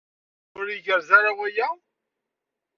[0.57, 1.67] Ur igerrez ara waya?